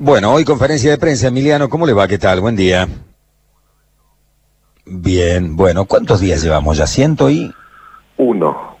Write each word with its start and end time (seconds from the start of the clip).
Bueno, 0.00 0.32
hoy 0.32 0.44
conferencia 0.44 0.90
de 0.90 0.98
prensa, 0.98 1.28
Emiliano, 1.28 1.68
¿cómo 1.68 1.84
le 1.84 1.92
va? 1.92 2.06
¿Qué 2.06 2.18
tal? 2.18 2.40
Buen 2.40 2.54
día. 2.54 2.86
Bien, 4.86 5.56
bueno, 5.56 5.86
¿cuántos 5.86 6.20
días 6.20 6.42
llevamos 6.42 6.78
ya? 6.78 6.86
¿Ciento 6.86 7.28
y...? 7.28 7.52
Uno. 8.16 8.76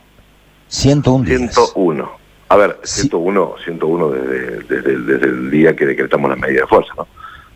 101 0.68 1.24
días. 1.24 1.54
101. 1.54 2.10
A 2.48 2.56
ver, 2.56 2.78
101, 2.84 3.54
101 3.64 4.10
desde, 4.10 4.62
desde, 4.62 4.98
desde 4.98 5.26
el 5.26 5.50
día 5.50 5.74
que 5.74 5.86
decretamos 5.86 6.30
la 6.30 6.36
medida 6.36 6.60
de 6.60 6.66
fuerza, 6.66 6.92
¿no? 6.96 7.06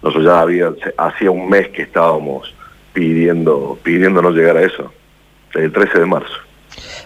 Nosotros 0.02 0.24
ya 0.24 0.40
había, 0.40 0.72
hacía 0.98 1.30
un 1.30 1.48
mes 1.48 1.68
que 1.68 1.82
estábamos 1.82 2.52
pidiendo, 2.92 3.78
pidiendo 3.82 4.20
no 4.20 4.30
llegar 4.30 4.56
a 4.56 4.62
eso, 4.62 4.92
el 5.54 5.72
13 5.72 6.00
de 6.00 6.06
marzo. 6.06 6.34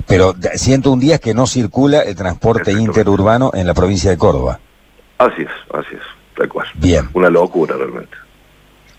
Pero 0.07 0.35
101 0.55 1.01
días 1.01 1.21
que 1.21 1.35
no 1.35 1.47
circula 1.47 2.01
el 2.01 2.17
transporte 2.17 2.73
interurbano 2.73 3.51
en 3.53 3.67
la 3.67 3.75
provincia 3.75 4.11
de 4.11 4.17
Córdoba. 4.17 4.59
Así 5.19 5.43
es, 5.43 5.75
así 5.75 5.95
es, 5.95 6.03
tal 6.37 6.49
cual. 6.49 6.67
Bien. 6.75 7.09
Una 7.15 7.31
locura 7.31 7.77
realmente. 7.77 8.17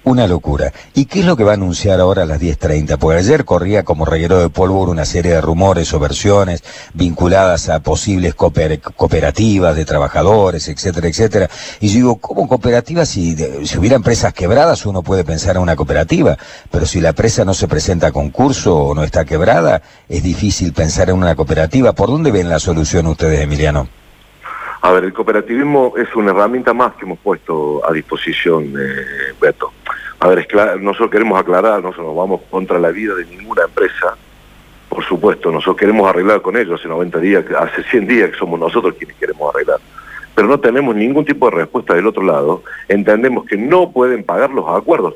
Una 0.08 0.26
locura. 0.26 0.72
¿Y 0.94 1.04
qué 1.04 1.20
es 1.20 1.26
lo 1.26 1.36
que 1.36 1.44
va 1.44 1.52
a 1.52 1.55
anunciar 1.55 2.00
ahora 2.00 2.23
a 2.23 2.26
las 2.26 2.40
10.30? 2.40 2.98
Porque 2.98 3.18
ayer 3.18 3.44
corría 3.44 3.84
como 3.84 4.05
reguero 4.05 4.40
de 4.40 4.48
pólvora 4.48 4.90
una 4.90 5.04
serie 5.04 5.34
de 5.34 5.42
rumores 5.42 5.94
o 5.94 6.00
versiones 6.00 6.64
vinculadas 6.94 7.68
a 7.68 7.81
posibles 7.81 8.34
cooperativas 8.34 9.76
de 9.76 9.84
trabajadores, 9.84 10.70
etcétera, 10.70 11.09
etcétera. 11.09 11.50
Y 11.81 11.90
yo 11.90 11.95
digo, 11.95 12.16
¿cómo 12.20 12.48
cooperativas? 12.48 13.09
Si, 13.09 13.36
si 13.66 13.78
hubiera 13.78 13.98
empresas 13.98 14.34
quebradas 14.34 14.86
uno 14.86 15.04
puede 15.04 15.26
pensar 15.26 15.58
en 15.58 15.64
una 15.64 15.76
cooperativa, 15.76 16.38
pero 16.72 16.86
si 16.86 17.02
la 17.02 17.09
empresa 17.09 17.44
no 17.44 17.54
se 17.54 17.67
presenta 17.67 18.08
a 18.08 18.12
concurso 18.14 18.78
o 18.78 18.95
no 18.95 19.04
está 19.04 19.26
quebrada, 19.26 19.81
es 20.08 20.23
difícil 20.23 20.72
pensar 20.72 21.09
en 21.09 21.17
una 21.17 21.36
cooperativa. 21.36 21.92
¿Por 21.92 22.09
dónde 22.09 22.31
ven 22.31 22.48
la 22.48 22.59
solución 22.59 23.08
ustedes, 23.08 23.42
Emiliano? 23.42 23.90
A 24.81 24.91
ver, 24.91 25.05
el 25.05 25.13
cooperativismo 25.13 25.94
es 25.98 26.16
una 26.16 26.31
herramienta 26.31 26.73
más 26.73 26.94
que 26.94 27.05
hemos 27.05 27.20
puesto 27.20 27.81
a 27.88 27.91
disposición, 27.91 28.73
eh, 28.80 29.34
Beto. 29.40 29.72
A 30.20 30.27
ver, 30.27 30.48
nosotros 30.81 31.12
queremos 31.12 31.40
aclarar, 31.40 31.81
nosotros 31.81 32.08
no 32.08 32.16
vamos 32.16 32.42
contra 32.50 32.80
la 32.80 32.89
vida 32.89 33.16
de 33.16 33.25
ninguna 33.25 33.64
empresa, 33.64 34.16
por 34.89 35.03
supuesto, 35.03 35.52
nosotros 35.52 35.78
queremos 35.78 36.09
arreglar 36.09 36.42
con 36.42 36.58
ellos 36.58 36.80
hace 36.80 36.89
90 36.89 37.19
días, 37.19 37.45
hace 37.56 37.84
100 37.84 38.08
días 38.08 38.31
que 38.31 38.38
somos 38.38 38.59
nosotros 38.59 38.95
quienes 38.97 39.16
queremos 39.17 39.53
arreglar. 39.53 39.80
Pero 40.34 40.47
no 40.47 40.59
tenemos 40.59 40.95
ningún 40.95 41.25
tipo 41.25 41.50
de 41.50 41.58
respuesta 41.58 41.94
del 41.94 42.08
otro 42.08 42.23
lado, 42.23 42.64
entendemos 42.88 43.45
que 43.45 43.58
no 43.58 43.91
pueden 43.91 44.23
pagar 44.23 44.50
los 44.50 44.66
acuerdos. 44.67 45.16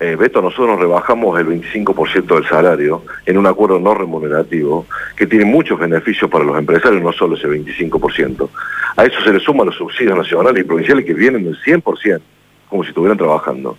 Eh, 0.00 0.16
Beto, 0.16 0.42
nosotros 0.42 0.68
nos 0.68 0.80
rebajamos 0.80 1.38
el 1.38 1.46
25% 1.46 2.34
del 2.34 2.46
salario 2.46 3.04
en 3.24 3.38
un 3.38 3.46
acuerdo 3.46 3.78
no 3.78 3.94
remunerativo 3.94 4.86
que 5.16 5.26
tiene 5.26 5.46
muchos 5.46 5.78
beneficios 5.78 6.30
para 6.30 6.44
los 6.44 6.58
empresarios, 6.58 7.00
no 7.00 7.12
solo 7.12 7.36
ese 7.36 7.48
25%. 7.48 8.50
A 8.96 9.04
eso 9.04 9.20
se 9.22 9.32
le 9.32 9.40
suman 9.40 9.66
los 9.66 9.76
subsidios 9.76 10.16
nacionales 10.16 10.62
y 10.62 10.66
provinciales 10.66 11.04
que 11.04 11.14
vienen 11.14 11.44
del 11.44 11.60
100%, 11.60 12.20
como 12.68 12.82
si 12.82 12.90
estuvieran 12.90 13.18
trabajando 13.18 13.76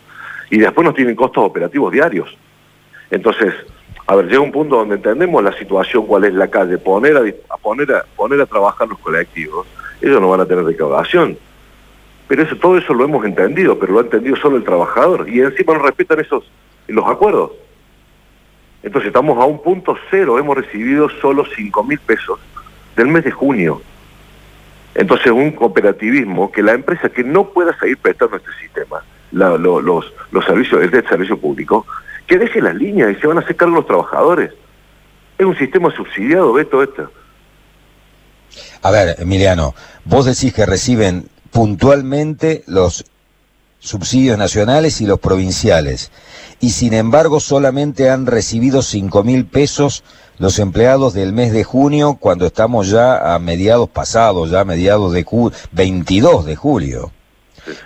y 0.49 0.59
después 0.59 0.85
nos 0.85 0.95
tienen 0.95 1.16
costos 1.16 1.44
operativos 1.44 1.91
diarios. 1.91 2.38
Entonces, 3.09 3.53
a 4.07 4.16
ver, 4.16 4.27
llega 4.27 4.41
un 4.41 4.52
punto 4.52 4.77
donde 4.77 4.95
entendemos 4.95 5.44
la 5.44 5.57
situación, 5.57 6.05
cuál 6.05 6.25
es 6.25 6.33
la 6.33 6.47
calle, 6.47 6.77
poner 6.77 7.17
a, 7.17 7.57
poner 7.57 7.91
a, 7.94 8.05
poner 8.16 8.41
a 8.41 8.45
trabajar 8.45 8.88
los 8.88 8.99
colectivos, 8.99 9.66
ellos 10.02 10.22
no 10.22 10.30
van 10.30 10.41
a 10.41 10.45
tener 10.45 10.63
recaudación. 10.63 11.38
Pero 12.27 12.44
eso, 12.44 12.55
todo 12.57 12.77
eso 12.77 12.94
lo 12.94 13.05
hemos 13.05 13.25
entendido, 13.25 13.77
pero 13.77 13.94
lo 13.94 14.00
ha 14.00 14.03
entendido 14.03 14.35
solo 14.35 14.57
el 14.57 14.63
trabajador. 14.63 15.29
Y 15.29 15.41
encima 15.41 15.73
no 15.73 15.79
respetan 15.79 16.19
esos 16.19 16.50
los 16.88 17.07
acuerdos. 17.07 17.52
Entonces 18.83 19.07
estamos 19.07 19.38
a 19.39 19.45
un 19.45 19.61
punto 19.61 19.97
cero, 20.11 20.38
hemos 20.38 20.55
recibido 20.57 21.09
solo 21.22 21.44
5 21.55 21.83
mil 21.83 22.00
pesos 22.00 22.39
del 22.95 23.07
mes 23.07 23.23
de 23.23 23.31
junio. 23.31 23.81
Entonces 24.95 25.31
un 25.31 25.51
cooperativismo 25.51 26.51
que 26.51 26.63
la 26.63 26.71
empresa 26.71 27.09
que 27.09 27.23
no 27.23 27.49
pueda 27.49 27.77
seguir 27.77 27.97
prestando 27.97 28.38
este 28.38 28.49
sistema, 28.61 29.03
los, 29.31 29.61
los 30.31 30.45
servicios, 30.45 30.81
el 30.81 31.07
servicio 31.07 31.38
público, 31.38 31.85
que 32.25 32.38
deje 32.38 32.61
las 32.61 32.73
líneas 32.75 33.11
y 33.11 33.19
se 33.19 33.27
van 33.27 33.38
a 33.38 33.41
hacer 33.41 33.61
los 33.67 33.85
trabajadores. 33.85 34.51
Es 35.38 35.45
un 35.45 35.57
sistema 35.57 35.93
subsidiado, 35.93 36.53
Beto, 36.53 36.81
esto. 36.81 37.11
A 38.81 38.91
ver, 38.91 39.16
Emiliano, 39.19 39.75
vos 40.06 40.25
decís 40.25 40.53
que 40.53 40.66
reciben 40.66 41.27
puntualmente 41.51 42.63
los 42.67 43.06
subsidios 43.79 44.38
nacionales 44.38 45.01
y 45.01 45.06
los 45.06 45.19
provinciales, 45.19 46.12
y 46.59 46.71
sin 46.71 46.93
embargo 46.93 47.39
solamente 47.39 48.09
han 48.09 48.25
recibido 48.25 48.81
cinco 48.81 49.23
mil 49.23 49.45
pesos 49.45 50.03
los 50.38 50.59
empleados 50.59 51.13
del 51.13 51.33
mes 51.33 51.53
de 51.53 51.63
junio 51.63 52.17
cuando 52.19 52.45
estamos 52.45 52.89
ya 52.89 53.33
a 53.33 53.39
mediados 53.39 53.89
pasados, 53.89 54.49
ya 54.49 54.61
a 54.61 54.65
mediados 54.65 55.13
de 55.13 55.25
22 55.71 56.45
de 56.45 56.55
julio 56.55 57.11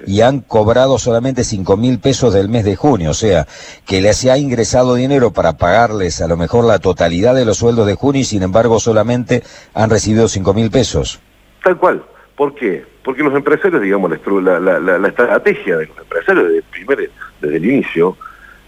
y 0.06 0.22
han 0.22 0.42
cobrado 0.42 0.98
solamente 0.98 1.44
cinco 1.44 1.78
mil 1.78 2.00
pesos 2.00 2.34
del 2.34 2.50
mes 2.50 2.66
de 2.66 2.76
junio, 2.76 3.12
o 3.12 3.14
sea, 3.14 3.48
que 3.86 4.02
les 4.02 4.26
ha 4.26 4.38
ingresado 4.38 4.96
dinero 4.96 5.32
para 5.32 5.58
pagarles 5.58 6.22
a 6.22 6.28
lo 6.28 6.38
mejor 6.38 6.66
la 6.66 6.80
totalidad 6.80 7.36
de 7.36 7.46
los 7.46 7.58
sueldos 7.58 7.88
de 7.88 7.96
junio 7.96 8.22
y 8.22 8.26
sin 8.26 8.44
embargo 8.44 8.80
solamente 8.80 9.44
han 9.74 9.90
recibido 9.90 10.28
cinco 10.28 10.54
mil 10.54 10.70
pesos. 10.70 11.20
Tal 11.64 11.78
cual. 11.78 12.04
¿Por 12.36 12.56
qué? 12.56 12.86
Porque 13.04 13.22
los 13.22 13.34
empresarios, 13.34 13.82
digamos, 13.82 14.12
la, 14.42 14.60
la, 14.60 15.08
estrategia 15.10 15.76
de 15.76 15.88
los 15.88 15.98
empresarios 15.98 16.48
desde, 16.48 16.62
primer, 16.64 17.12
desde 17.42 17.58
el 17.58 17.66
inicio 17.66 18.16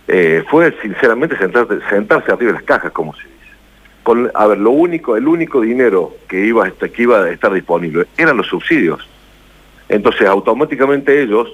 eh, 0.08 0.44
fue 0.50 0.76
sinceramente 0.82 1.38
sentarse, 1.38 1.80
sentarse 1.90 2.32
arriba 2.32 2.52
de 2.52 2.58
las 2.60 2.64
cajas, 2.64 2.92
como 2.92 3.14
se 3.14 3.24
dice. 3.24 3.32
Con, 4.04 4.32
a 4.34 4.48
ver, 4.48 4.58
lo 4.58 4.72
único, 4.72 5.16
el 5.16 5.28
único 5.28 5.62
dinero 5.62 6.16
que 6.28 6.46
iba, 6.46 6.70
que 6.70 7.02
iba 7.02 7.24
a 7.24 7.30
estar 7.30 7.54
disponible 7.54 8.08
eran 8.18 8.38
los 8.38 8.48
subsidios. 8.48 9.08
Entonces, 9.90 10.28
automáticamente 10.28 11.22
ellos, 11.22 11.54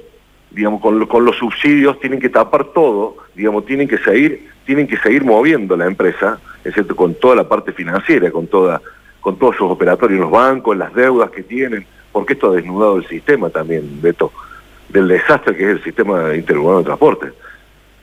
digamos, 0.52 0.80
con, 0.80 1.26
los 1.26 1.36
subsidios 1.36 2.00
tienen 2.00 2.20
que 2.20 2.30
tapar 2.30 2.66
todo, 2.66 3.18
digamos, 3.36 3.66
tienen 3.66 3.88
que 3.88 3.98
seguir, 3.98 4.50
tienen 4.66 4.88
que 4.88 4.98
seguir 4.98 5.24
moviendo 5.24 5.76
la 5.76 5.88
empresa, 5.88 6.40
excepto 6.64 6.96
con 6.96 7.16
toda 7.16 7.36
la 7.36 7.50
parte 7.50 7.74
financiera, 7.74 8.32
con 8.32 8.48
toda, 8.48 8.82
con 9.22 9.38
todos 9.38 9.56
sus 9.56 9.70
operatorios, 9.72 10.20
los 10.20 10.32
bancos, 10.32 10.78
las 10.78 10.94
deudas 10.94 11.32
que 11.32 11.44
tienen, 11.44 11.86
porque 12.12 12.34
esto 12.34 12.52
ha 12.52 12.56
desnudado 12.56 12.98
el 12.98 13.08
sistema 13.08 13.50
también, 13.50 14.02
Beto, 14.02 14.32
del 14.88 15.08
desastre 15.08 15.56
que 15.56 15.64
es 15.64 15.70
el 15.78 15.84
sistema 15.84 16.36
interurbano 16.36 16.80
de 16.80 16.86
transporte. 16.86 17.32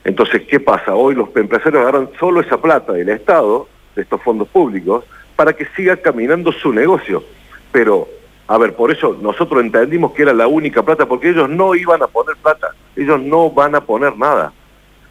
Entonces, 0.05 0.43
¿qué 0.47 0.59
pasa? 0.59 0.95
Hoy 0.95 1.15
los 1.15 1.35
empresarios 1.35 1.81
agarran 1.81 2.09
solo 2.19 2.39
esa 2.39 2.61
plata 2.61 2.93
del 2.93 3.09
Estado, 3.09 3.67
de 3.95 4.03
estos 4.03 4.21
fondos 4.21 4.47
públicos, 4.47 5.03
para 5.35 5.53
que 5.53 5.65
siga 5.75 5.97
caminando 5.97 6.51
su 6.53 6.71
negocio. 6.71 7.23
Pero 7.71 8.07
a 8.47 8.57
ver, 8.57 8.75
por 8.75 8.91
eso 8.91 9.17
nosotros 9.19 9.63
entendimos 9.63 10.13
que 10.13 10.21
era 10.21 10.33
la 10.33 10.47
única 10.47 10.83
plata, 10.83 11.07
porque 11.07 11.29
ellos 11.29 11.49
no 11.49 11.73
iban 11.73 12.03
a 12.03 12.07
poner 12.07 12.35
plata, 12.37 12.69
ellos 12.95 13.19
no 13.19 13.49
van 13.49 13.73
a 13.73 13.81
poner 13.81 14.15
nada, 14.17 14.53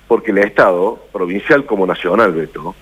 porque 0.06 0.30
el 0.30 0.38
Estado, 0.38 1.00
provincial 1.12 1.66
como 1.66 1.84
nacional, 1.86 2.32
Beto, 2.32 2.74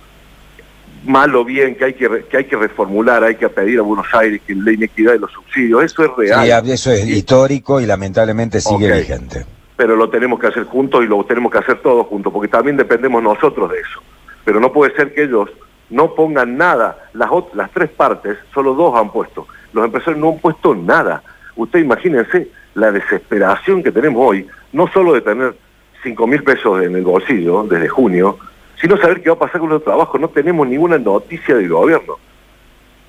mal 1.04 1.34
o 1.34 1.44
bien 1.44 1.74
que 1.74 1.86
hay 1.86 1.94
que, 1.94 2.24
que 2.30 2.36
hay 2.36 2.44
que 2.44 2.56
reformular, 2.56 3.24
hay 3.24 3.36
que 3.36 3.48
pedir 3.48 3.78
a 3.78 3.82
Buenos 3.82 4.06
Aires 4.12 4.42
que 4.46 4.54
la 4.54 4.72
inequidad 4.72 5.12
de 5.12 5.20
los 5.20 5.32
subsidios, 5.32 5.84
eso 5.84 6.04
es 6.04 6.10
real. 6.16 6.64
Sí, 6.64 6.70
eso 6.70 6.92
es 6.92 7.06
histórico 7.06 7.80
y 7.80 7.86
lamentablemente 7.86 8.60
sigue 8.60 8.92
vigente. 8.92 9.46
Pero 9.82 9.96
lo 9.96 10.08
tenemos 10.08 10.38
que 10.38 10.46
hacer 10.46 10.64
juntos 10.64 11.02
y 11.02 11.08
lo 11.08 11.24
tenemos 11.24 11.50
que 11.50 11.58
hacer 11.58 11.80
todos 11.80 12.06
juntos, 12.06 12.32
porque 12.32 12.46
también 12.46 12.76
dependemos 12.76 13.20
nosotros 13.20 13.68
de 13.68 13.80
eso. 13.80 14.00
Pero 14.44 14.60
no 14.60 14.72
puede 14.72 14.94
ser 14.94 15.12
que 15.12 15.24
ellos 15.24 15.50
no 15.90 16.14
pongan 16.14 16.56
nada, 16.56 17.10
las, 17.14 17.28
las 17.54 17.70
tres 17.72 17.90
partes, 17.90 18.38
solo 18.54 18.74
dos 18.74 18.94
han 18.94 19.10
puesto 19.10 19.46
los 19.72 19.84
empresarios 19.84 20.20
no 20.20 20.30
han 20.30 20.38
puesto 20.38 20.74
nada. 20.74 21.22
Usted 21.56 21.80
imagínense 21.80 22.48
la 22.74 22.92
desesperación 22.92 23.82
que 23.82 23.92
tenemos 23.92 24.22
hoy, 24.26 24.46
no 24.72 24.86
solo 24.88 25.14
de 25.14 25.20
tener 25.20 25.54
5 26.02 26.26
mil 26.26 26.42
pesos 26.42 26.82
en 26.82 26.96
el 26.96 27.02
bolsillo 27.02 27.64
desde 27.64 27.88
junio, 27.88 28.38
sino 28.80 28.96
saber 28.96 29.22
qué 29.22 29.30
va 29.30 29.36
a 29.36 29.38
pasar 29.38 29.60
con 29.60 29.70
los 29.70 29.84
trabajos. 29.84 30.20
No 30.20 30.28
tenemos 30.28 30.66
ninguna 30.66 30.98
noticia 30.98 31.54
del 31.54 31.68
gobierno. 31.68 32.16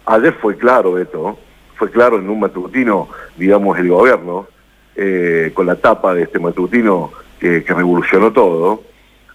Ayer 0.05 0.33
fue 0.33 0.57
claro 0.57 0.97
esto, 0.97 1.37
fue 1.75 1.89
claro 1.89 2.17
en 2.17 2.29
un 2.29 2.39
matutino, 2.39 3.09
digamos, 3.37 3.77
el 3.79 3.89
gobierno, 3.89 4.47
eh, 4.95 5.51
con 5.53 5.65
la 5.65 5.75
tapa 5.75 6.13
de 6.13 6.23
este 6.23 6.39
matutino 6.39 7.11
que, 7.39 7.63
revolucionó 7.67 8.31
todo, 8.31 8.83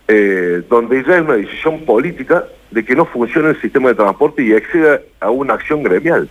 eh, 0.07 0.63
donde 0.69 1.05
ya 1.05 1.17
es 1.17 1.23
una 1.23 1.35
decisión 1.35 1.85
política 1.85 2.45
de 2.71 2.85
que 2.85 2.97
no 2.97 3.05
funcione 3.05 3.51
el 3.51 3.61
sistema 3.61 3.91
de 3.91 3.95
transporte 3.95 4.43
y 4.43 4.55
acceda 4.55 5.01
a 5.21 5.31
una 5.31 5.55
acción 5.55 5.83
gremial 5.83 6.29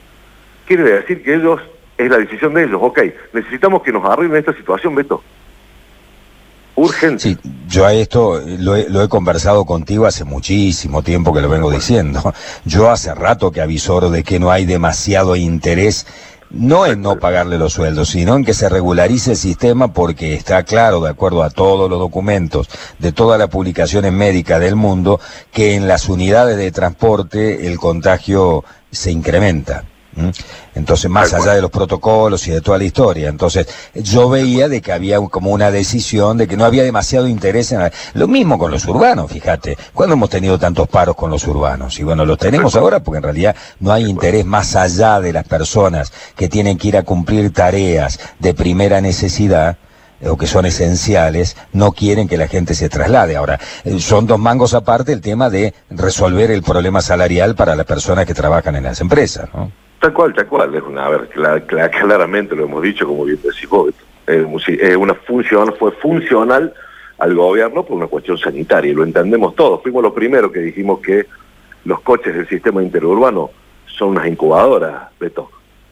quiere 0.68 0.84
decir 0.84 1.24
que 1.24 1.34
ellos, 1.34 1.62
es 1.98 2.10
la 2.10 2.18
decisión 2.18 2.54
de 2.54 2.66
ellos, 2.66 2.80
ok, 2.81 3.00
necesitamos 3.34 3.81
que 3.81 3.92
nos 3.92 4.06
arreglen 4.06 4.38
esta 4.38 4.54
situación, 4.54 4.94
Beto. 4.94 5.24
Urgente. 6.75 7.24
Sí, 7.24 7.38
yo 7.68 7.88
a 7.88 7.94
esto 7.94 8.40
lo 8.60 8.75
he, 8.75 9.10
conversado 9.10 9.66
contigo 9.66 10.06
hace 10.06 10.24
muchísimo 10.25 11.02
tiempo 11.02 11.34
que 11.34 11.42
lo 11.42 11.50
vengo 11.50 11.72
diciendo. 11.72 12.22
Yo 12.66 12.92
hace 12.92 13.16
rato 13.16 13.52
que 13.52 13.62
avisoro 13.62 14.12
de 14.12 14.24
que 14.24 14.40
no 14.40 14.52
hay 14.52 14.68
demasiado 14.68 15.36
interés 15.36 16.06
no 16.50 16.86
en 16.86 17.02
no 17.02 17.20
pagarle 17.20 17.58
los 17.58 17.74
sueldos, 17.74 18.10
sino 18.10 18.36
en 18.36 18.46
que 18.46 18.54
se 18.54 18.70
regularice 18.70 19.32
el 19.32 19.38
sistema 19.38 19.94
porque 19.94 20.34
está 20.34 20.64
claro, 20.64 21.02
de 21.02 21.10
acuerdo 21.10 21.44
a 21.44 21.50
todos 21.50 21.90
los 21.90 22.00
documentos 22.00 22.70
de 23.00 23.12
todas 23.12 23.40
las 23.40 23.50
publicaciones 23.50 24.14
médicas 24.14 24.60
del 24.60 24.76
mundo, 24.76 25.20
que 25.52 25.76
en 25.76 25.88
las 25.88 26.10
unidades 26.10 26.58
de 26.58 26.72
transporte 26.72 27.68
el 27.68 27.78
contagio 27.78 28.64
se 28.92 29.12
incrementa 29.12 29.84
Entonces, 30.75 31.10
más 31.10 31.34
allá 31.34 31.54
de 31.54 31.62
los 31.62 31.72
protocolos 31.72 32.48
y 32.48 32.52
de 32.52 32.62
toda 32.62 32.78
la 32.78 32.84
historia, 32.84 33.30
entonces 33.30 33.68
yo 33.94 34.30
veía 34.30 34.68
de 34.68 34.81
que 34.81 34.92
había 34.92 35.19
como 35.19 35.52
una 35.52 35.72
decisión 35.72 36.38
de 36.38 36.48
que 36.48 36.58
no 36.58 36.66
había 36.66 36.84
demasiado 36.84 37.28
interés 37.28 37.72
en... 37.72 37.92
Lo 38.14 38.28
mismo 38.28 38.58
con 38.58 38.72
los 38.72 38.86
urbanos, 38.86 39.31
fíjate. 39.31 39.78
¿Cuándo 39.94 40.14
hemos 40.14 40.30
tenido 40.30 40.58
tantos 40.58 40.88
paros 40.88 41.16
con 41.16 41.30
los 41.30 41.46
urbanos? 41.48 42.00
Y 42.00 42.04
bueno, 42.04 42.25
los 42.25 42.38
tenemos 42.38 42.75
ahora 42.75 43.02
porque 43.02 43.18
en 43.18 43.24
realidad 43.24 43.56
no 43.80 43.92
hay 43.92 44.06
interés 44.06 44.46
más 44.46 44.75
allá 44.75 45.19
de 45.19 45.34
las 45.34 45.46
personas 45.46 46.12
que 46.36 46.50
tienen 46.50 46.78
que 46.78 46.90
ir 46.90 46.98
a 46.98 47.04
cumplir 47.04 47.54
tareas 47.54 48.19
de 48.40 48.54
primera 48.54 49.02
necesidad 49.02 49.78
o 50.25 50.36
que 50.36 50.48
son 50.48 50.66
esenciales, 50.66 51.56
no 51.74 51.92
quieren 51.92 52.28
que 52.28 52.38
la 52.38 52.48
gente 52.48 52.74
se 52.74 52.90
traslade. 52.90 53.36
Ahora, 53.36 53.60
eh, 53.84 54.00
son 54.00 54.25
dos 54.25 54.40
mangos 54.40 54.74
aparte 54.74 55.14
el 55.14 55.22
tema 55.22 55.50
de 55.50 55.74
resolver 55.90 56.50
el 56.50 56.64
problema 56.64 57.02
salarial 57.02 57.56
para 57.56 57.75
las 57.75 57.86
personas 57.86 58.25
que 58.25 58.34
trabajan 58.34 58.75
en 58.75 58.84
las 58.84 59.00
empresas, 59.00 59.50
¿no? 59.54 59.72
Tal 60.00 60.14
cual, 60.14 60.34
tal 60.34 60.48
cual. 60.48 60.76
Es 60.76 60.84
una, 60.84 61.06
a 61.06 61.10
ver, 61.10 61.28
claramente 61.92 62.56
lo 62.56 62.66
hemos 62.66 62.82
dicho, 62.84 63.08
como 63.08 63.26
bien 63.26 63.40
decís 63.42 63.68
vos, 63.70 63.94
una 64.98 65.14
función, 65.16 65.74
fue 65.80 65.92
funcional 65.94 66.74
al 67.18 67.36
gobierno 67.36 67.84
por 67.84 67.98
una 67.98 68.08
cuestión 68.08 68.38
sanitaria, 68.38 68.92
y 68.92 68.96
lo 68.96 69.04
entendemos 69.04 69.56
todos. 69.56 69.82
Fuimos 69.82 70.04
los 70.04 70.14
primeros 70.14 70.52
que 70.52 70.60
dijimos 70.60 71.00
que 71.00 71.26
los 71.86 72.02
coches 72.02 72.36
del 72.36 72.48
sistema 72.48 72.84
interurbano 72.84 73.50
son 73.86 74.10
unas 74.10 74.28
incubadoras, 74.28 75.10
Beto, 75.20 75.50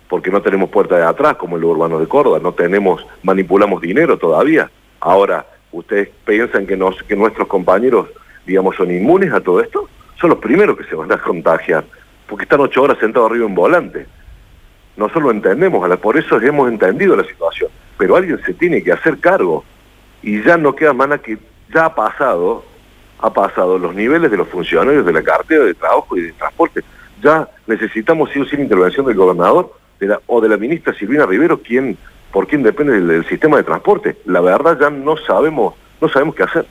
porque 0.07 0.29
no 0.29 0.41
tenemos 0.41 0.69
puerta 0.69 0.97
de 0.97 1.03
atrás 1.03 1.35
como 1.35 1.57
el 1.57 1.63
urbano 1.63 1.99
de 1.99 2.07
Córdoba, 2.07 2.39
no 2.39 2.53
tenemos, 2.53 3.05
manipulamos 3.23 3.81
dinero 3.81 4.17
todavía. 4.17 4.69
Ahora, 4.99 5.45
¿ustedes 5.71 6.09
piensan 6.25 6.67
que, 6.67 6.77
nos, 6.77 7.01
que 7.03 7.15
nuestros 7.15 7.47
compañeros, 7.47 8.09
digamos, 8.45 8.75
son 8.75 8.91
inmunes 8.91 9.33
a 9.33 9.41
todo 9.41 9.61
esto? 9.61 9.89
Son 10.19 10.29
los 10.29 10.39
primeros 10.39 10.77
que 10.77 10.83
se 10.83 10.95
van 10.95 11.11
a 11.11 11.17
contagiar 11.17 11.85
porque 12.27 12.43
están 12.43 12.59
ocho 12.61 12.81
horas 12.81 12.97
sentados 12.99 13.29
arriba 13.29 13.45
en 13.45 13.55
volante. 13.55 14.05
Nosotros 14.97 15.23
lo 15.23 15.31
entendemos, 15.31 15.97
por 15.99 16.17
eso 16.17 16.39
hemos 16.41 16.69
entendido 16.69 17.15
la 17.15 17.25
situación, 17.25 17.69
pero 17.97 18.15
alguien 18.15 18.39
se 18.45 18.53
tiene 18.53 18.81
que 18.81 18.93
hacer 18.93 19.19
cargo 19.19 19.63
y 20.21 20.41
ya 20.41 20.57
no 20.57 20.73
queda 20.75 20.93
más 20.93 21.19
que 21.21 21.37
ya 21.73 21.85
ha 21.85 21.95
pasado, 21.95 22.63
ha 23.19 23.33
pasado 23.33 23.77
los 23.77 23.93
niveles 23.93 24.31
de 24.31 24.37
los 24.37 24.47
funcionarios 24.47 25.05
de 25.05 25.13
la 25.13 25.21
cartera 25.21 25.65
de 25.65 25.73
trabajo 25.73 26.15
y 26.15 26.21
de 26.21 26.33
transporte. 26.33 26.81
Ya 27.21 27.49
necesitamos 27.67 28.29
sí 28.31 28.39
o 28.39 28.45
sí 28.45 28.55
intervención 28.55 29.05
del 29.05 29.15
gobernador 29.15 29.73
o 30.27 30.41
de 30.41 30.49
la 30.49 30.57
ministra 30.57 30.93
Silvina 30.93 31.25
Rivero, 31.25 31.61
quien, 31.61 31.97
por 32.31 32.47
quien 32.47 32.63
depende 32.63 32.93
del, 32.93 33.07
del 33.07 33.25
sistema 33.25 33.57
de 33.57 33.63
transporte. 33.63 34.17
La 34.25 34.41
verdad 34.41 34.77
ya 34.79 34.89
no 34.89 35.17
sabemos, 35.17 35.75
no 35.99 36.07
sabemos 36.07 36.35
qué 36.35 36.43
hacer. 36.43 36.65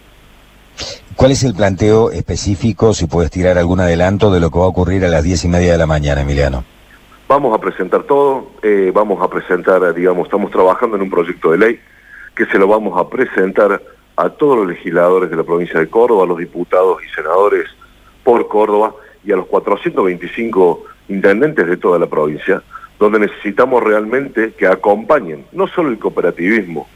¿Cuál 1.17 1.31
es 1.31 1.45
el 1.45 1.55
planteo 1.55 2.11
específico, 2.11 2.93
si 2.93 3.07
puedes 3.07 3.31
tirar 3.31 3.57
algún 3.57 3.81
adelanto 3.81 4.33
de 4.33 4.41
lo 4.41 4.51
que 4.51 4.59
va 4.59 4.65
a 4.65 4.69
ocurrir 4.69 5.05
a 5.05 5.09
las 5.09 5.23
diez 5.23 5.45
y 5.45 5.49
media 5.49 5.73
de 5.73 5.79
la 5.79 5.87
mañana, 5.87 6.23
Emiliano? 6.23 6.65
Vamos 7.29 7.55
a 7.55 7.61
presentar 7.61 8.03
todo, 8.03 8.51
eh, 8.63 8.91
vamos 8.95 9.23
a 9.23 9.29
presentar, 9.29 9.95
digamos, 9.95 10.27
estamos 10.27 10.51
trabajando 10.51 10.97
en 10.97 11.03
un 11.03 11.11
proyecto 11.11 11.53
de 11.53 11.59
ley 11.59 11.81
que 12.35 12.47
se 12.47 12.59
lo 12.59 12.67
vamos 12.67 12.99
a 13.01 13.09
presentar 13.09 13.81
a 14.17 14.29
todos 14.31 14.59
los 14.59 14.67
legisladores 14.67 15.31
de 15.31 15.37
la 15.37 15.45
provincia 15.45 15.79
de 15.81 15.89
Córdoba, 15.89 16.25
a 16.25 16.27
los 16.27 16.39
diputados 16.39 16.99
y 17.05 17.15
senadores 17.15 17.69
por 18.23 18.49
Córdoba 18.49 18.95
y 19.25 19.33
a 19.33 19.37
los 19.37 19.47
425 19.47 20.85
intendentes 21.09 21.67
de 21.67 21.77
toda 21.77 21.99
la 21.99 22.07
provincia, 22.07 22.63
donde 22.99 23.21
necesitamos 23.21 23.83
realmente 23.83 24.53
que 24.53 24.67
acompañen 24.67 25.47
no 25.53 25.67
solo 25.69 25.91
el 25.91 25.99
cooperativismo, 25.99 26.89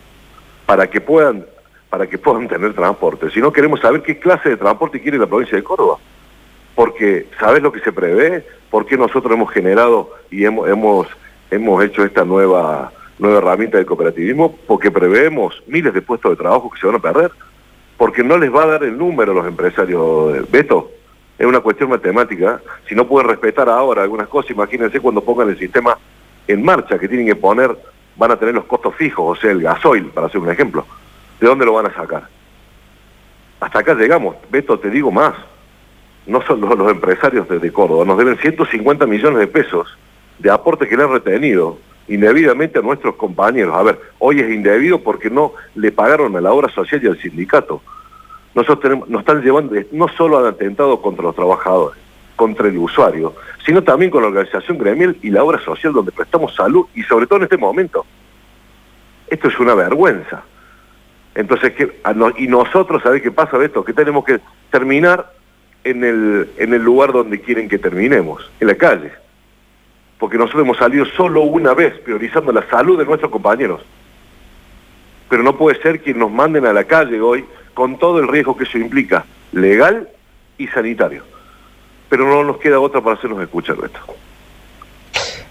para 0.66 0.88
que 0.88 1.00
puedan 1.00 1.46
para 1.90 2.06
que 2.06 2.18
puedan 2.18 2.48
tener 2.48 2.74
transporte, 2.74 3.30
Si 3.30 3.40
no 3.40 3.52
queremos 3.52 3.80
saber 3.80 4.02
qué 4.02 4.18
clase 4.18 4.50
de 4.50 4.56
transporte 4.56 5.00
quiere 5.00 5.18
la 5.18 5.26
provincia 5.26 5.56
de 5.56 5.64
Córdoba. 5.64 5.98
Porque, 6.74 7.26
¿sabes 7.40 7.62
lo 7.62 7.72
que 7.72 7.80
se 7.80 7.92
prevé? 7.92 8.46
¿Por 8.70 8.86
qué 8.86 8.96
nosotros 8.96 9.32
hemos 9.32 9.50
generado 9.50 10.10
y 10.30 10.44
hemos, 10.44 10.68
hemos, 10.68 11.08
hemos 11.50 11.84
hecho 11.84 12.04
esta 12.04 12.24
nueva, 12.24 12.92
nueva 13.18 13.38
herramienta 13.38 13.78
del 13.78 13.86
cooperativismo? 13.86 14.56
Porque 14.66 14.90
preveemos 14.90 15.62
miles 15.66 15.92
de 15.94 16.02
puestos 16.02 16.30
de 16.30 16.36
trabajo 16.36 16.70
que 16.70 16.78
se 16.78 16.86
van 16.86 16.96
a 16.96 17.00
perder. 17.00 17.32
Porque 17.96 18.22
no 18.22 18.38
les 18.38 18.54
va 18.54 18.62
a 18.62 18.66
dar 18.66 18.84
el 18.84 18.96
número 18.96 19.32
a 19.32 19.34
los 19.34 19.46
empresarios. 19.46 20.48
Beto, 20.50 20.90
es 21.36 21.46
una 21.46 21.60
cuestión 21.60 21.90
matemática. 21.90 22.60
Si 22.88 22.94
no 22.94 23.08
pueden 23.08 23.28
respetar 23.28 23.68
ahora 23.68 24.02
algunas 24.02 24.28
cosas, 24.28 24.52
imagínense 24.52 25.00
cuando 25.00 25.24
pongan 25.24 25.48
el 25.48 25.58
sistema 25.58 25.98
en 26.46 26.62
marcha, 26.62 26.98
que 26.98 27.08
tienen 27.08 27.26
que 27.26 27.34
poner, 27.34 27.76
van 28.16 28.30
a 28.30 28.36
tener 28.36 28.54
los 28.54 28.66
costos 28.66 28.94
fijos, 28.94 29.36
o 29.36 29.40
sea, 29.40 29.50
el 29.50 29.62
gasoil, 29.62 30.06
para 30.06 30.28
hacer 30.28 30.40
un 30.40 30.50
ejemplo. 30.50 30.86
¿De 31.40 31.46
dónde 31.46 31.64
lo 31.64 31.74
van 31.74 31.86
a 31.86 31.94
sacar? 31.94 32.28
Hasta 33.60 33.78
acá 33.80 33.94
llegamos. 33.94 34.36
Beto, 34.50 34.78
te 34.78 34.90
digo 34.90 35.10
más. 35.10 35.34
No 36.26 36.42
son 36.42 36.60
los, 36.60 36.90
empresarios 36.90 37.48
de, 37.48 37.72
Córdoba. 37.72 38.04
Nos 38.04 38.18
deben 38.18 38.36
150 38.36 39.06
millones 39.06 39.38
de 39.38 39.46
pesos 39.46 39.96
de 40.38 40.50
aporte 40.50 40.86
que 40.86 40.96
le 40.96 41.04
han 41.04 41.12
retenido 41.12 41.78
indebidamente 42.06 42.78
a 42.78 42.82
nuestros 42.82 43.16
compañeros. 43.16 43.74
A 43.74 43.82
ver, 43.82 44.00
hoy 44.18 44.40
es 44.40 44.50
indebido 44.50 45.02
porque 45.02 45.30
no 45.30 45.52
le 45.74 45.90
pagaron 45.90 46.36
a 46.36 46.40
la 46.40 46.52
obra 46.52 46.68
social 46.72 47.02
y 47.02 47.06
al 47.06 47.18
sindicato. 47.18 47.82
Nosotros 48.54 49.08
nos 49.08 49.20
están 49.20 49.42
llevando, 49.42 49.74
no 49.92 50.08
solo 50.08 50.38
han 50.38 50.46
atentado 50.46 51.00
contra 51.00 51.24
los 51.24 51.34
trabajadores, 51.34 51.98
contra 52.36 52.68
el 52.68 52.78
usuario, 52.78 53.34
sino 53.64 53.82
también 53.82 54.10
con 54.10 54.22
la 54.22 54.28
organización 54.28 54.78
gremial 54.78 55.16
y 55.22 55.30
la 55.30 55.44
obra 55.44 55.58
social 55.62 55.92
donde 55.92 56.12
prestamos 56.12 56.54
salud 56.54 56.86
y 56.94 57.02
sobre 57.02 57.26
todo 57.26 57.38
en 57.38 57.42
este 57.44 57.58
momento. 57.58 58.04
Esto 59.28 59.48
es 59.48 59.58
una 59.60 59.74
vergüenza. 59.74 60.42
Entonces, 61.38 61.72
y 62.36 62.48
nosotros, 62.48 63.00
¿sabés 63.00 63.22
qué 63.22 63.30
pasa, 63.30 63.62
esto? 63.62 63.84
Que 63.84 63.92
tenemos 63.92 64.24
que 64.24 64.40
terminar 64.72 65.32
en 65.84 66.02
el, 66.02 66.50
en 66.58 66.74
el 66.74 66.82
lugar 66.82 67.12
donde 67.12 67.40
quieren 67.40 67.68
que 67.68 67.78
terminemos, 67.78 68.50
en 68.58 68.66
la 68.66 68.74
calle. 68.74 69.12
Porque 70.18 70.36
nosotros 70.36 70.64
hemos 70.64 70.78
salido 70.78 71.06
solo 71.16 71.42
una 71.42 71.74
vez 71.74 71.94
priorizando 72.00 72.50
la 72.50 72.68
salud 72.68 72.98
de 72.98 73.04
nuestros 73.04 73.30
compañeros. 73.30 73.82
Pero 75.30 75.44
no 75.44 75.56
puede 75.56 75.80
ser 75.80 76.02
que 76.02 76.12
nos 76.12 76.28
manden 76.28 76.66
a 76.66 76.72
la 76.72 76.82
calle 76.82 77.20
hoy 77.20 77.44
con 77.72 78.00
todo 78.00 78.18
el 78.18 78.26
riesgo 78.26 78.56
que 78.56 78.64
eso 78.64 78.76
implica, 78.76 79.24
legal 79.52 80.08
y 80.58 80.66
sanitario. 80.66 81.22
Pero 82.08 82.26
no 82.26 82.42
nos 82.42 82.58
queda 82.58 82.80
otra 82.80 83.00
para 83.00 83.14
hacernos 83.14 83.40
escuchar 83.40 83.76
esto. 83.76 84.00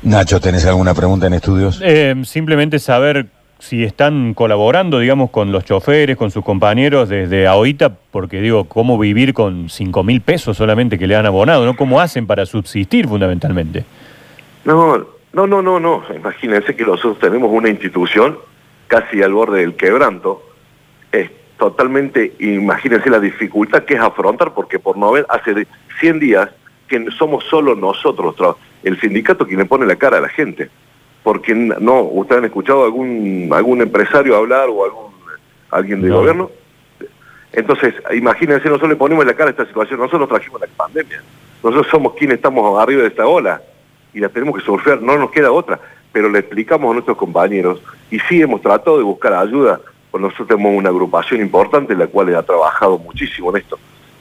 Nacho, 0.01 0.42
¿tenés 0.42 0.66
alguna 0.66 0.94
pregunta 0.94 1.28
en 1.28 1.36
estudios? 1.36 1.80
Eh, 1.81 2.13
simplemente 2.25 2.78
saber 2.78 3.28
si 3.59 3.83
están 3.83 4.33
colaborando, 4.33 5.00
digamos, 5.00 5.31
con 5.31 5.51
los 5.51 5.65
choferes, 5.65 6.15
con 6.15 6.31
sus 6.31 6.44
compañeros 6.44 7.09
desde 7.09 7.48
ahorita, 7.48 7.95
porque 8.12 8.42
digo, 8.42 8.65
¿cómo 8.65 8.98
vivir 8.98 9.33
con 9.33 9.69
cinco 9.69 10.04
mil 10.04 10.21
pesos 10.21 10.57
solamente 10.57 10.98
que 10.98 11.07
le 11.07 11.15
han 11.15 11.25
abonado? 11.25 11.65
¿no? 11.65 11.75
¿Cómo 11.75 12.00
hacen 12.00 12.27
para 12.27 12.45
subsistir 12.45 13.07
fundamentalmente? 13.07 13.86
No, 14.65 14.98
no, 15.33 15.48
no, 15.48 15.62
no, 15.62 15.80
no. 15.80 16.04
Imagínense 16.15 16.75
que 16.75 16.83
nosotros 16.83 17.19
tenemos 17.19 17.50
una 17.51 17.69
institución 17.69 18.38
casi 18.88 19.24
al 19.24 19.33
borde 19.33 19.62
del 19.62 19.75
quebranto. 19.75 20.44
Es 21.12 21.31
totalmente, 21.57 22.33
imagínense 22.40 23.09
la 23.09 23.19
dificultad 23.19 23.83
que 23.83 23.95
es 23.95 23.99
afrontar, 23.99 24.54
porque 24.54 24.78
por 24.78 24.97
no 24.97 25.11
ver, 25.11 25.26
hace 25.30 25.68
100 25.99 26.19
días 26.19 26.49
que 26.87 27.04
somos 27.18 27.44
solo 27.45 27.76
nosotros, 27.76 28.35
el 28.83 28.99
sindicato 28.99 29.47
quien 29.47 29.59
le 29.59 29.66
pone 29.66 29.85
la 29.85 29.95
cara 29.95 30.18
a 30.19 30.21
la 30.21 30.30
gente 30.30 30.69
porque 31.28 31.54
no, 31.54 32.04
¿ustedes 32.04 32.40
han 32.40 32.46
escuchado 32.46 32.86
algún 32.86 33.50
algún 33.52 33.81
empresario 33.81 34.34
hablar 34.34 34.69
o 34.69 34.86
algún 34.86 35.12
alguien 35.69 36.02
del 36.02 36.14
gobierno? 36.14 36.50
Entonces, 37.52 37.96
imagínense, 38.16 38.69
nosotros 38.69 38.92
le 38.92 38.96
ponemos 38.96 39.26
la 39.26 39.34
cara 39.34 39.50
a 39.50 39.52
esta 39.52 39.66
situación, 39.66 40.00
nosotros 40.00 40.30
trajimos 40.30 40.62
la 40.62 40.68
pandemia, 40.68 41.22
nosotros 41.62 41.88
somos 41.92 42.14
quienes 42.14 42.38
estamos 42.38 42.81
arriba 42.81 43.02
de 43.02 43.10
esta 43.10 43.28
ola 43.28 43.62
y 44.14 44.22
la 44.22 44.30
tenemos 44.30 44.57
que 44.57 44.64
surfear, 44.64 45.02
no 45.02 45.18
nos 45.18 45.30
queda 45.30 45.52
otra, 45.52 45.81
pero 46.14 46.30
le 46.30 46.40
explicamos 46.40 46.92
a 46.92 46.94
nuestros 46.94 47.18
compañeros 47.18 47.81
y 48.10 48.19
sí 48.19 48.42
hemos 48.42 48.62
tratado 48.62 48.98
de 48.98 49.04
buscar 49.04 49.34
ayuda, 49.34 49.81
pues 50.10 50.22
nosotros 50.22 50.48
tenemos 50.48 50.78
una 50.78 50.88
agrupación 50.88 51.42
importante 51.42 51.94
la 51.94 52.07
cual 52.07 52.34
ha 52.38 52.44
trabajado 52.44 52.98
muchísimo 53.00 53.50
en 53.50 53.64
esto, 53.64 53.78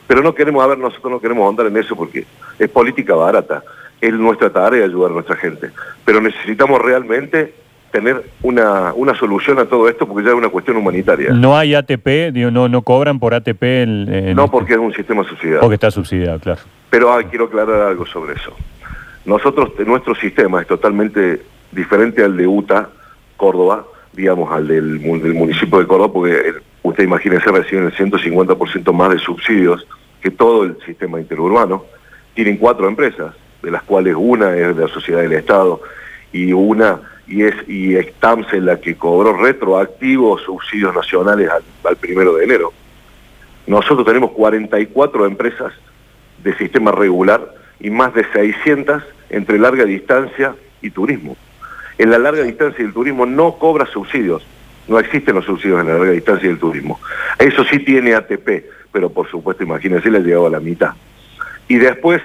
pero 0.08 0.22
no 0.22 0.34
queremos, 0.34 0.64
a 0.64 0.66
ver, 0.66 0.78
nosotros 0.78 1.12
no 1.12 1.20
queremos 1.20 1.48
andar 1.48 1.66
en 1.66 1.76
eso 1.76 1.94
porque 1.94 2.26
es 2.58 2.68
política 2.68 3.14
barata 3.14 3.62
es 4.00 4.12
nuestra 4.12 4.50
tarea 4.50 4.84
ayudar 4.84 5.10
a 5.10 5.14
nuestra 5.14 5.36
gente. 5.36 5.70
Pero 6.04 6.20
necesitamos 6.20 6.80
realmente 6.82 7.54
tener 7.90 8.24
una, 8.42 8.92
una 8.94 9.14
solución 9.14 9.58
a 9.58 9.64
todo 9.64 9.88
esto 9.88 10.06
porque 10.06 10.24
ya 10.24 10.30
es 10.30 10.36
una 10.36 10.48
cuestión 10.48 10.76
humanitaria. 10.76 11.30
¿No 11.32 11.56
hay 11.56 11.74
ATP? 11.74 12.32
Digo, 12.32 12.50
no, 12.50 12.68
¿No 12.68 12.82
cobran 12.82 13.18
por 13.18 13.32
ATP? 13.32 13.62
no, 13.86 14.44
este 14.44 14.50
porque 14.50 14.72
es 14.74 14.78
un 14.78 14.92
sistema 14.92 15.24
subsidiado. 15.24 15.60
Porque 15.60 15.74
está 15.74 15.90
subsidiado, 15.90 16.38
claro. 16.38 16.60
Pero 16.90 17.12
ah, 17.12 17.22
quiero 17.22 17.46
aclarar 17.46 17.88
algo 17.88 18.06
sobre 18.06 18.34
eso. 18.34 18.52
Nosotros, 19.24 19.72
nuestro 19.86 20.14
sistema 20.14 20.60
es 20.60 20.66
totalmente 20.66 21.42
diferente 21.72 22.22
al 22.22 22.36
de 22.36 22.46
UTA, 22.46 22.90
Córdoba, 23.36 23.84
digamos, 24.12 24.50
al 24.52 24.68
del, 24.68 25.00
del 25.00 25.34
municipio 25.34 25.78
de 25.78 25.86
Córdoba, 25.86 26.12
porque 26.12 26.34
eh, 26.34 26.52
usted 26.82 27.04
imagínese 27.04 27.50
reciben 27.50 27.86
el 27.86 27.94
150% 27.94 28.92
más 28.92 29.10
de 29.10 29.18
subsidios 29.18 29.86
que 30.20 30.30
todo 30.30 30.64
el 30.64 30.76
sistema 30.86 31.20
interurbano. 31.20 31.84
Tienen 32.34 32.56
cuatro 32.56 32.88
empresas, 32.88 33.34
de 33.66 33.72
las 33.72 33.82
cuales 33.82 34.14
una 34.16 34.56
es 34.56 34.76
de 34.76 34.82
la 34.82 34.88
sociedad 34.88 35.22
del 35.22 35.32
Estado 35.32 35.80
y 36.32 36.52
una 36.52 37.00
y 37.26 37.42
es 37.42 37.54
y 37.66 37.96
Extamse 37.96 38.60
la 38.60 38.80
que 38.80 38.94
cobró 38.94 39.36
retroactivos 39.36 40.42
subsidios 40.42 40.94
nacionales 40.94 41.50
al, 41.82 41.96
primero 41.96 42.36
de 42.36 42.44
enero. 42.44 42.72
Nosotros 43.66 44.06
tenemos 44.06 44.30
44 44.30 45.26
empresas 45.26 45.72
de 46.44 46.56
sistema 46.56 46.92
regular 46.92 47.56
y 47.80 47.90
más 47.90 48.14
de 48.14 48.24
600 48.32 49.02
entre 49.30 49.58
larga 49.58 49.84
distancia 49.84 50.54
y 50.80 50.90
turismo. 50.90 51.36
En 51.98 52.10
la 52.10 52.18
larga 52.20 52.44
distancia 52.44 52.84
el 52.84 52.92
turismo 52.92 53.26
no 53.26 53.58
cobra 53.58 53.84
subsidios, 53.86 54.46
no 54.86 55.00
existen 55.00 55.34
los 55.34 55.44
subsidios 55.44 55.80
en 55.80 55.88
la 55.88 55.94
larga 55.94 56.12
distancia 56.12 56.48
del 56.48 56.60
turismo. 56.60 57.00
Eso 57.36 57.64
sí 57.64 57.80
tiene 57.80 58.14
ATP, 58.14 58.64
pero 58.92 59.10
por 59.10 59.28
supuesto, 59.28 59.64
imagínense, 59.64 60.08
le 60.08 60.18
ha 60.18 60.20
llegado 60.20 60.46
a 60.46 60.50
la 60.50 60.60
mitad. 60.60 60.92
Y 61.66 61.78
después 61.78 62.22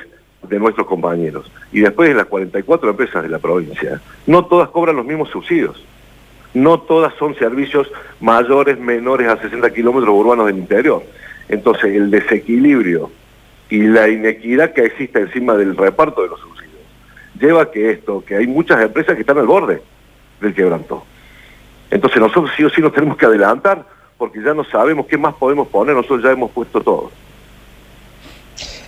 de 0.48 0.60
nuestros 0.60 0.88
compañeros, 0.88 1.52
y 1.72 1.82
después 1.82 2.10
de 2.10 2.16
las 2.16 2.26
44 2.26 2.90
empresas 2.90 3.24
de 3.24 3.30
la 3.30 3.40
provincia, 3.40 4.02
no 4.28 4.46
todas 4.46 4.70
cobran 4.70 4.96
los 4.96 5.06
mismos 5.06 5.30
subsidios. 5.30 5.86
No 6.54 6.82
todas 6.82 7.14
son 7.16 7.34
servicios 7.36 7.90
mayores, 8.20 8.78
menores 8.78 9.30
a 9.30 9.38
60 9.38 9.72
kilómetros 9.74 10.14
urbanos 10.14 10.48
del 10.48 10.58
interior. 10.58 11.02
Entonces, 11.48 11.96
el 11.96 12.12
desequilibrio 12.12 13.10
y 13.70 13.84
la 13.84 14.10
inequidad 14.10 14.74
que 14.74 14.84
existe 14.84 15.20
encima 15.20 15.56
del 15.56 15.78
reparto 15.78 16.24
de 16.24 16.28
los 16.28 16.40
subsidios 16.42 16.62
lleva 17.40 17.64
a 17.64 17.72
que 17.72 17.92
esto, 17.92 18.24
que 18.24 18.36
hay 18.36 18.48
muchas 18.48 18.82
empresas 18.82 19.16
que 19.16 19.22
están 19.22 19.38
al 19.38 19.48
borde 19.48 19.82
del 20.40 20.54
quebranto. 20.54 21.06
Entonces 21.90 22.20
nosotros 22.20 22.52
sí 22.56 22.64
o 22.64 22.70
sí 22.70 22.82
nos 22.82 22.94
tenemos 22.94 23.18
que 23.18 23.26
adelantar 23.26 23.86
porque 24.18 24.42
ya 24.42 24.54
no 24.54 24.64
sabemos 24.64 25.08
qué 25.08 25.18
más 25.18 25.34
podemos 25.34 25.68
poner, 25.68 25.96
nosotros 25.96 26.24
ya 26.24 26.32
hemos 26.32 26.52
puesto 26.52 26.80
todo. 26.82 27.12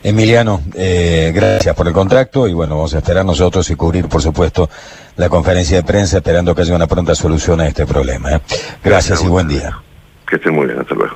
Emiliano, 0.03 0.61
eh, 0.75 1.31
gracias 1.33 1.73
por 1.75 1.87
el 1.87 1.93
contacto 1.93 2.45
y 2.45 2.53
bueno, 2.53 2.75
vamos 2.75 2.93
a 2.93 2.97
esperar 2.97 3.25
nosotros 3.25 3.69
y 3.69 3.75
cubrir, 3.75 4.09
por 4.09 4.21
supuesto, 4.21 4.69
la 5.15 5.29
conferencia 5.29 5.77
de 5.77 5.83
prensa 5.83 6.17
esperando 6.17 6.53
que 6.53 6.61
haya 6.63 6.75
una 6.75 6.87
pronta 6.87 7.15
solución 7.15 7.61
a 7.61 7.67
este 7.67 7.85
problema. 7.85 8.33
¿eh? 8.33 8.41
Gracias 8.83 9.23
y 9.23 9.27
buen 9.27 9.47
día. 9.47 9.81
Que 10.27 10.35
estén 10.35 10.53
muy 10.55 10.67
bien, 10.67 10.79
hasta 10.79 10.93
luego. 10.93 11.15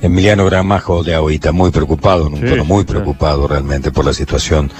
Emiliano 0.00 0.46
Gramajo 0.46 1.02
de 1.02 1.14
Agüita, 1.14 1.52
muy 1.52 1.70
preocupado, 1.70 2.30
muy 2.30 2.84
preocupado 2.84 3.46
realmente 3.46 3.90
por 3.90 4.04
la 4.04 4.14
situación. 4.14 4.70